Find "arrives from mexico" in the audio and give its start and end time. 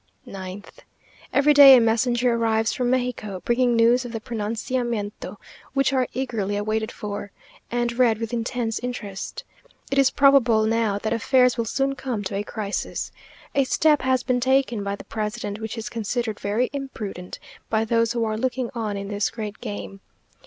2.33-3.39